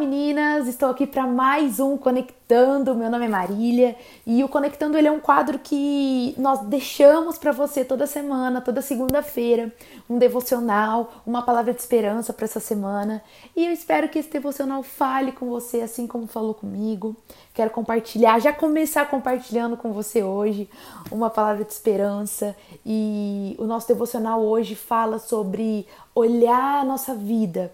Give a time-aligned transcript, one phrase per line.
[0.00, 0.66] meninas!
[0.66, 2.94] Estou aqui para mais um Conectando.
[2.94, 3.94] Meu nome é Marília
[4.26, 8.80] e o Conectando ele é um quadro que nós deixamos para você toda semana, toda
[8.80, 9.70] segunda-feira,
[10.08, 13.22] um devocional, uma palavra de esperança para essa semana.
[13.54, 17.14] E eu espero que esse devocional fale com você assim como falou comigo.
[17.52, 20.66] Quero compartilhar, já começar compartilhando com você hoje
[21.12, 22.56] uma palavra de esperança
[22.86, 27.70] e o nosso devocional hoje fala sobre olhar a nossa vida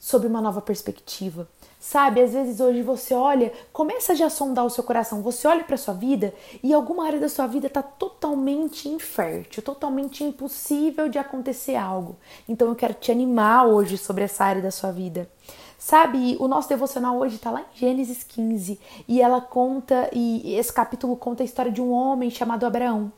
[0.00, 1.46] sobre uma nova perspectiva.
[1.78, 5.64] Sabe, às vezes hoje você olha, começa já a sondar o seu coração, você olha
[5.64, 11.18] para sua vida e alguma área da sua vida está totalmente infértil, totalmente impossível de
[11.18, 12.16] acontecer algo.
[12.48, 15.30] Então eu quero te animar hoje sobre essa área da sua vida.
[15.78, 20.70] Sabe, o nosso devocional hoje está lá em Gênesis 15 e ela conta, e esse
[20.70, 23.10] capítulo conta a história de um homem chamado Abraão.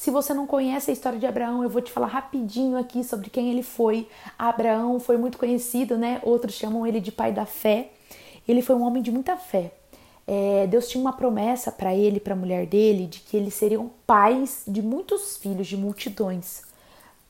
[0.00, 3.28] Se você não conhece a história de Abraão, eu vou te falar rapidinho aqui sobre
[3.28, 4.08] quem ele foi.
[4.38, 6.22] Abraão foi muito conhecido, né?
[6.22, 7.90] Outros chamam ele de pai da fé.
[8.48, 9.74] Ele foi um homem de muita fé.
[10.26, 13.90] É, Deus tinha uma promessa para ele, para a mulher dele, de que eles seriam
[14.06, 16.62] pais de muitos filhos, de multidões.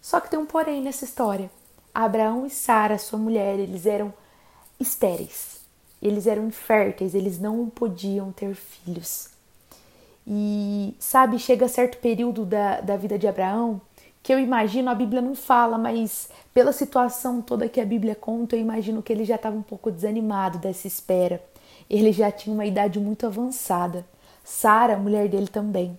[0.00, 1.50] Só que tem um porém nessa história.
[1.92, 4.14] Abraão e Sara, sua mulher, eles eram
[4.78, 5.60] estéreis.
[6.00, 9.39] Eles eram inférteis, eles não podiam ter filhos.
[10.32, 13.80] E sabe, chega certo período da, da vida de Abraão
[14.22, 18.54] que eu imagino, a Bíblia não fala, mas pela situação toda que a Bíblia conta,
[18.54, 21.42] eu imagino que ele já estava um pouco desanimado dessa espera.
[21.88, 24.04] Ele já tinha uma idade muito avançada.
[24.44, 25.98] Sara, mulher dele também.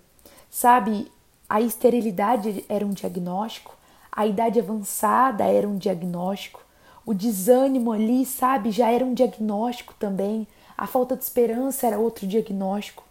[0.49, 1.11] Sabe,
[1.49, 3.75] a esterilidade era um diagnóstico,
[4.11, 6.61] a idade avançada era um diagnóstico,
[7.05, 12.27] o desânimo ali, sabe, já era um diagnóstico também, a falta de esperança era outro
[12.27, 13.03] diagnóstico.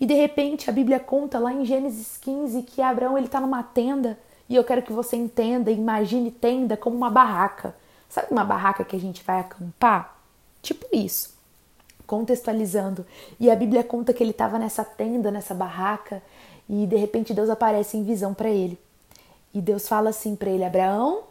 [0.00, 3.62] E de repente a Bíblia conta lá em Gênesis 15 que Abraão ele está numa
[3.62, 7.76] tenda e eu quero que você entenda, imagine tenda como uma barraca.
[8.08, 10.18] Sabe uma barraca que a gente vai acampar?
[10.60, 11.38] Tipo isso.
[12.06, 13.06] Contextualizando.
[13.38, 16.20] E a Bíblia conta que ele estava nessa tenda, nessa barraca,
[16.68, 18.76] e de repente Deus aparece em visão para ele.
[19.54, 21.22] E Deus fala assim para ele: Abraão,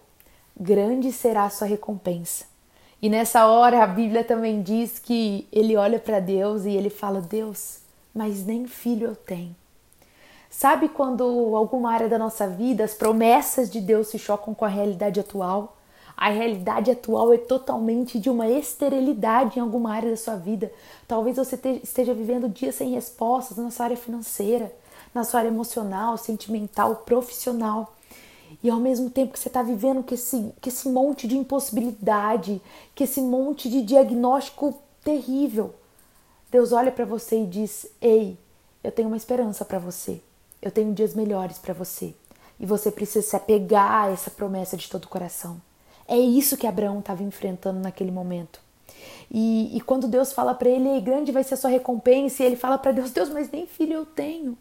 [0.58, 2.46] grande será a sua recompensa.
[3.02, 7.20] E nessa hora a Bíblia também diz que ele olha para Deus e ele fala:
[7.20, 7.79] Deus,
[8.14, 9.56] mas nem filho eu tenho.
[10.50, 11.24] Sabe quando
[11.56, 15.78] alguma área da nossa vida as promessas de Deus se chocam com a realidade atual?
[16.18, 20.70] A realidade atual é totalmente de uma esterilidade em alguma área da sua vida.
[21.08, 24.70] Talvez você esteja vivendo dias sem respostas na sua área financeira,
[25.14, 27.94] na sua área emocional, sentimental, profissional.
[28.62, 32.62] E ao mesmo tempo que você está vivendo com esse, com esse monte de impossibilidade,
[32.98, 35.74] com esse monte de diagnóstico terrível,
[36.52, 38.38] Deus olha para você e diz: Ei,
[38.84, 40.22] eu tenho uma esperança para você.
[40.62, 42.14] Eu tenho dias melhores para você.
[42.60, 45.62] E você precisa se apegar a essa promessa de todo o coração.
[46.08, 48.60] É isso que Abraão estava enfrentando naquele momento.
[49.32, 52.56] E, e quando Deus fala para ele, grande vai ser a sua recompensa, e ele
[52.56, 54.58] fala para Deus: Deus, mas nem filho eu tenho.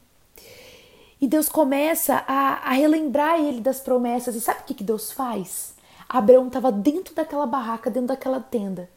[1.21, 4.37] E Deus começa a, a relembrar ele das promessas.
[4.37, 5.75] E sabe o que, que Deus faz?
[6.09, 8.89] Abraão estava dentro daquela barraca, dentro daquela tenda.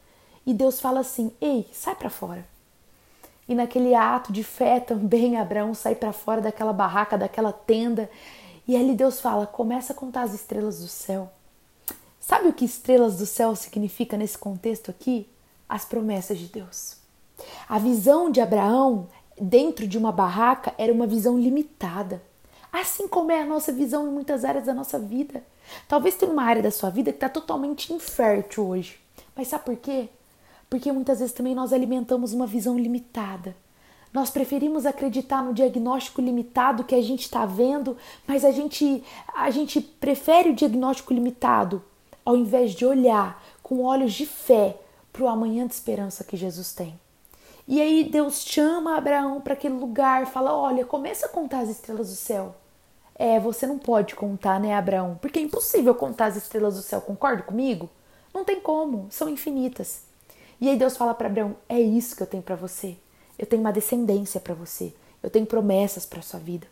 [0.46, 2.46] E Deus fala assim: Ei, sai para fora.
[3.52, 8.10] E naquele ato de fé também Abraão sai para fora daquela barraca, daquela tenda.
[8.66, 11.30] E ali Deus fala: começa a contar as estrelas do céu.
[12.18, 15.28] Sabe o que estrelas do céu significa nesse contexto aqui?
[15.68, 16.96] As promessas de Deus.
[17.68, 22.24] A visão de Abraão dentro de uma barraca era uma visão limitada.
[22.72, 25.44] Assim como é a nossa visão em muitas áreas da nossa vida.
[25.90, 28.98] Talvez tenha uma área da sua vida que está totalmente infértil hoje.
[29.36, 30.08] Mas sabe por quê?
[30.72, 33.54] Porque muitas vezes também nós alimentamos uma visão limitada.
[34.14, 39.04] Nós preferimos acreditar no diagnóstico limitado que a gente está vendo, mas a gente,
[39.36, 41.84] a gente prefere o diagnóstico limitado
[42.24, 44.78] ao invés de olhar com olhos de fé
[45.12, 46.98] para o amanhã de esperança que Jesus tem.
[47.68, 52.10] E aí Deus chama Abraão para aquele lugar, fala: Olha, começa a contar as estrelas
[52.10, 52.56] do céu.
[53.16, 55.20] É, você não pode contar, né, Abraão?
[55.22, 57.90] Porque é impossível contar as estrelas do céu, concorda comigo?
[58.34, 60.10] Não tem como, são infinitas.
[60.62, 62.96] E aí Deus fala para Abraão: é isso que eu tenho para você.
[63.38, 64.94] Eu tenho uma descendência para você.
[65.24, 66.68] Eu tenho promessas para sua vida.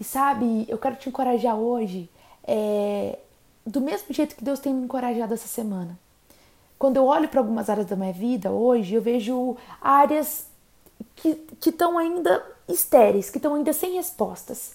[0.00, 2.10] E sabe, eu quero te encorajar hoje,
[2.42, 3.18] é,
[3.64, 5.98] do mesmo jeito que Deus tem me encorajado essa semana.
[6.78, 10.46] Quando eu olho para algumas áreas da minha vida hoje, eu vejo áreas
[11.14, 14.74] que estão ainda estéreis, que estão ainda sem respostas.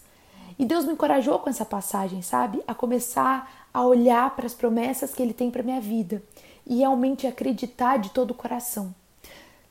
[0.58, 2.64] E Deus me encorajou com essa passagem, sabe?
[2.68, 6.24] A começar a olhar para as promessas que Ele tem para minha vida
[6.68, 8.94] e realmente acreditar de todo o coração.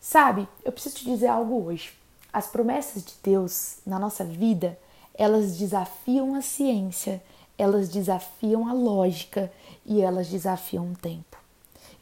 [0.01, 1.93] Sabe, eu preciso te dizer algo hoje.
[2.33, 4.79] As promessas de Deus na nossa vida,
[5.15, 7.23] elas desafiam a ciência,
[7.59, 9.53] elas desafiam a lógica
[9.85, 11.37] e elas desafiam o tempo.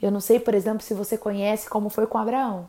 [0.01, 2.69] Eu não sei, por exemplo, se você conhece como foi com Abraão.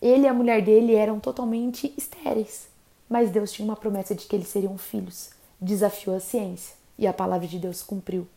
[0.00, 2.68] Ele e a mulher dele eram totalmente estéreis,
[3.08, 5.30] mas Deus tinha uma promessa de que eles seriam filhos.
[5.60, 8.28] Desafiou a ciência e a palavra de Deus cumpriu.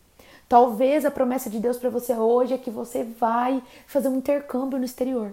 [0.50, 4.80] Talvez a promessa de Deus para você hoje é que você vai fazer um intercâmbio
[4.80, 5.32] no exterior.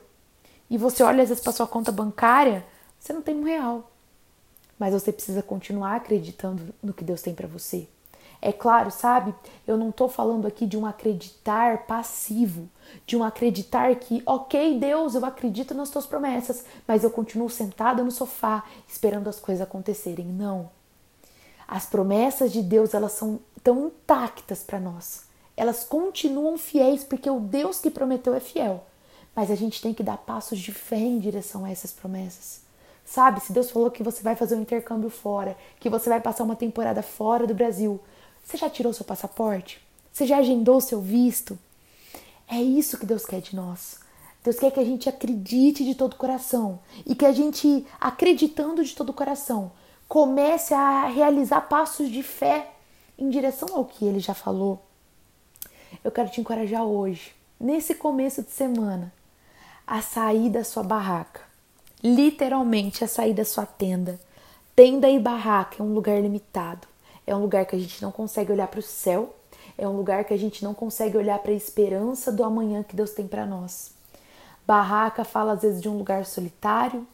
[0.68, 2.62] E você olha às vezes para sua conta bancária,
[3.00, 3.90] você não tem um real.
[4.78, 7.88] Mas você precisa continuar acreditando no que Deus tem para você.
[8.42, 9.34] É claro, sabe?
[9.66, 12.68] Eu não estou falando aqui de um acreditar passivo,
[13.06, 18.04] de um acreditar que, ok, Deus, eu acredito nas tuas promessas, mas eu continuo sentada
[18.04, 20.26] no sofá esperando as coisas acontecerem.
[20.26, 20.68] Não.
[21.66, 25.24] As promessas de Deus, elas são tão intactas para nós.
[25.56, 28.84] Elas continuam fiéis porque o Deus que prometeu é fiel.
[29.34, 32.60] Mas a gente tem que dar passos de fé em direção a essas promessas.
[33.04, 36.44] Sabe, se Deus falou que você vai fazer um intercâmbio fora, que você vai passar
[36.44, 38.00] uma temporada fora do Brasil,
[38.44, 39.80] você já tirou seu passaporte?
[40.12, 41.58] Você já agendou seu visto?
[42.48, 43.98] É isso que Deus quer de nós.
[44.42, 48.84] Deus quer que a gente acredite de todo o coração e que a gente, acreditando
[48.84, 49.72] de todo o coração,
[50.08, 52.70] comece a realizar passos de fé
[53.18, 54.82] em direção ao que ele já falou.
[56.04, 59.12] Eu quero te encorajar hoje, nesse começo de semana,
[59.86, 61.40] a sair da sua barraca.
[62.02, 64.20] Literalmente, a sair da sua tenda.
[64.74, 66.86] Tenda e barraca é um lugar limitado.
[67.26, 69.34] É um lugar que a gente não consegue olhar para o céu,
[69.76, 72.94] é um lugar que a gente não consegue olhar para a esperança do amanhã que
[72.94, 73.92] Deus tem para nós.
[74.66, 77.06] Barraca fala às vezes de um lugar solitário,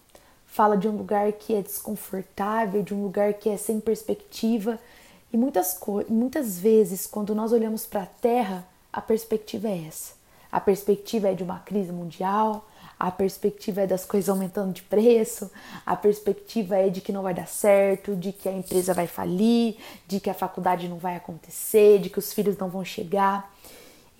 [0.53, 4.79] fala de um lugar que é desconfortável, de um lugar que é sem perspectiva.
[5.33, 10.13] E muitas, muitas vezes, quando nós olhamos para a terra, a perspectiva é essa.
[10.53, 12.69] A perspectiva é de uma crise mundial,
[12.99, 15.51] a perspectiva é das coisas aumentando de preço,
[15.87, 19.79] a perspectiva é de que não vai dar certo, de que a empresa vai falir,
[20.07, 23.51] de que a faculdade não vai acontecer, de que os filhos não vão chegar.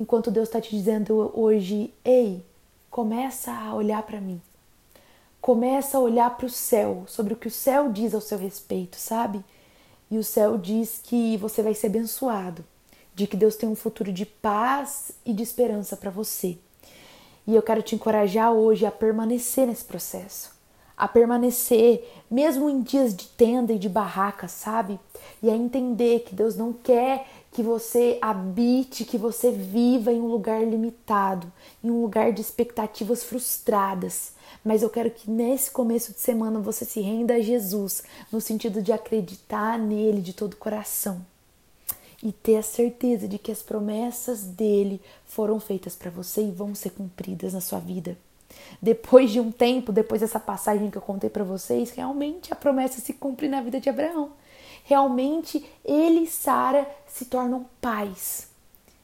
[0.01, 2.43] Enquanto Deus está te dizendo hoje, ei,
[2.91, 4.41] começa a olhar para mim.
[5.43, 8.97] Começa a olhar para o céu, sobre o que o céu diz ao seu respeito,
[8.97, 9.45] sabe?
[10.09, 12.65] E o céu diz que você vai ser abençoado,
[13.13, 16.57] de que Deus tem um futuro de paz e de esperança para você.
[17.45, 20.55] E eu quero te encorajar hoje a permanecer nesse processo,
[20.97, 25.01] a permanecer mesmo em dias de tenda e de barraca, sabe?
[25.43, 30.27] E a entender que Deus não quer que você habite, que você viva em um
[30.27, 31.53] lugar limitado,
[31.85, 34.33] em um lugar de expectativas frustradas.
[34.65, 38.03] Mas eu quero que nesse começo de semana você se renda a Jesus,
[38.33, 41.25] no sentido de acreditar nele de todo o coração
[42.23, 46.75] e ter a certeza de que as promessas dele foram feitas para você e vão
[46.75, 48.17] ser cumpridas na sua vida.
[48.81, 53.01] Depois de um tempo, depois dessa passagem que eu contei para vocês, realmente a promessa
[53.01, 54.31] se cumpre na vida de Abraão.
[54.85, 58.49] Realmente ele e Sara se tornam pais.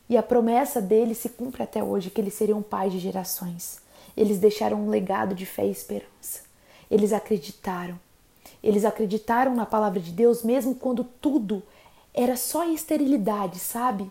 [0.09, 3.81] E a promessa dele se cumpre até hoje, que eles seriam pais de gerações.
[4.17, 6.43] Eles deixaram um legado de fé e esperança.
[6.91, 7.99] Eles acreditaram.
[8.63, 11.63] Eles acreditaram na palavra de Deus mesmo quando tudo
[12.13, 14.11] era só esterilidade, sabe?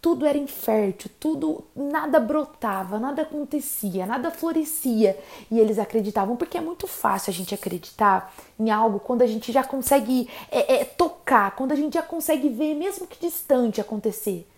[0.00, 5.18] Tudo era infértil, tudo, nada brotava, nada acontecia, nada florescia.
[5.50, 9.50] E eles acreditavam, porque é muito fácil a gente acreditar em algo quando a gente
[9.50, 14.48] já consegue é, é, tocar, quando a gente já consegue ver, mesmo que distante, acontecer.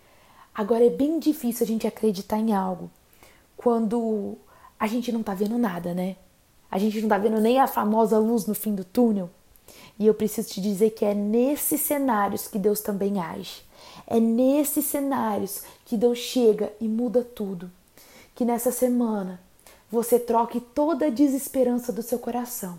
[0.53, 2.91] Agora é bem difícil a gente acreditar em algo
[3.57, 4.37] quando
[4.79, 6.17] a gente não tá vendo nada, né?
[6.69, 9.29] A gente não tá vendo nem a famosa luz no fim do túnel.
[9.99, 13.61] E eu preciso te dizer que é nesses cenários que Deus também age.
[14.07, 17.71] É nesses cenários que Deus chega e muda tudo.
[18.35, 19.39] Que nessa semana
[19.91, 22.77] você troque toda a desesperança do seu coração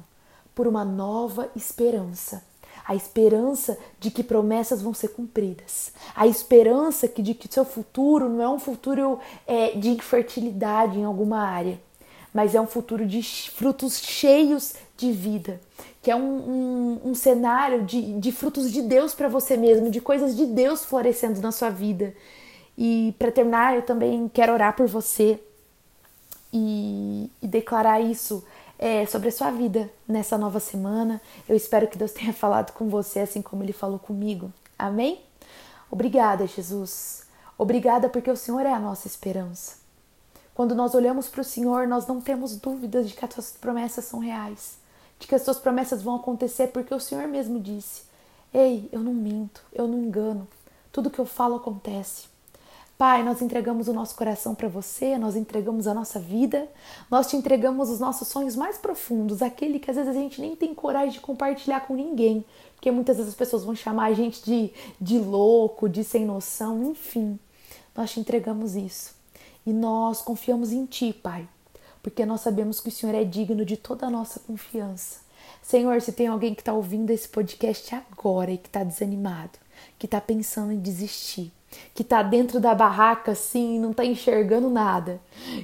[0.54, 2.42] por uma nova esperança.
[2.84, 5.92] A esperança de que promessas vão ser cumpridas.
[6.16, 11.38] A esperança de que seu futuro não é um futuro é, de infertilidade em alguma
[11.38, 11.80] área,
[12.32, 15.60] mas é um futuro de frutos cheios de vida
[16.02, 20.00] que é um, um, um cenário de, de frutos de Deus para você mesmo, de
[20.00, 22.12] coisas de Deus florescendo na sua vida.
[22.76, 25.40] E para terminar, eu também quero orar por você
[26.52, 28.44] e, e declarar isso
[28.76, 31.22] é, sobre a sua vida nessa nova semana.
[31.48, 34.52] Eu espero que Deus tenha falado com você assim como Ele falou comigo.
[34.76, 35.20] Amém?
[35.88, 37.22] Obrigada, Jesus.
[37.56, 39.81] Obrigada porque o Senhor é a nossa esperança.
[40.54, 44.04] Quando nós olhamos para o Senhor, nós não temos dúvidas de que as suas promessas
[44.04, 44.82] são reais
[45.22, 48.02] de que as suas promessas vão acontecer, porque o Senhor mesmo disse:
[48.52, 50.46] Ei, eu não minto, eu não engano,
[50.90, 52.32] tudo que eu falo acontece.
[52.98, 56.68] Pai, nós entregamos o nosso coração para você, nós entregamos a nossa vida,
[57.10, 60.54] nós te entregamos os nossos sonhos mais profundos, aquele que às vezes a gente nem
[60.54, 62.44] tem coragem de compartilhar com ninguém,
[62.74, 66.82] porque muitas vezes as pessoas vão chamar a gente de, de louco, de sem noção,
[66.90, 67.38] enfim.
[67.94, 69.21] Nós te entregamos isso.
[69.64, 71.48] E nós confiamos em Ti, Pai,
[72.02, 75.20] porque nós sabemos que o Senhor é digno de toda a nossa confiança.
[75.62, 79.58] Senhor, se tem alguém que está ouvindo esse podcast agora e que está desanimado,
[79.98, 81.52] que está pensando em desistir,
[81.94, 85.20] que está dentro da barraca assim e não está enxergando nada,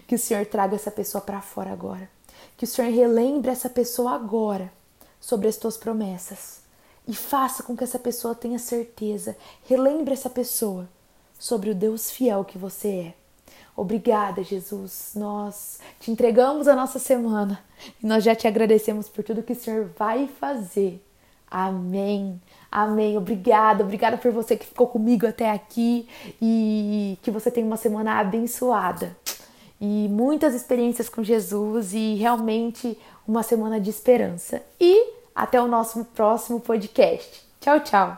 [0.06, 2.08] que o Senhor traga essa pessoa para fora agora.
[2.56, 4.72] Que o Senhor relembre essa pessoa agora
[5.20, 6.60] sobre as tuas promessas
[7.06, 9.36] e faça com que essa pessoa tenha certeza.
[9.64, 10.88] Relembre essa pessoa
[11.38, 13.17] sobre o Deus fiel que você é.
[13.78, 15.12] Obrigada, Jesus.
[15.14, 17.62] Nós te entregamos a nossa semana
[18.02, 21.00] e nós já te agradecemos por tudo que o Senhor vai fazer.
[21.48, 22.42] Amém.
[22.72, 23.16] Amém.
[23.16, 23.84] Obrigada.
[23.84, 26.08] Obrigada por você que ficou comigo até aqui
[26.42, 29.16] e que você tenha uma semana abençoada.
[29.80, 34.60] E muitas experiências com Jesus e realmente uma semana de esperança.
[34.80, 37.46] E até o nosso próximo podcast.
[37.60, 38.16] Tchau, tchau.